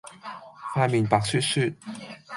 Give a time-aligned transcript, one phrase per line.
[0.73, 1.75] 塊面白雪雪